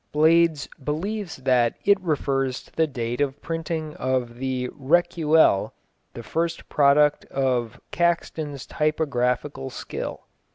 [0.11, 5.73] Blades believes that it refers to the date of printing of The Recuyell,
[6.15, 10.21] the first product of Caxton's typographical skill.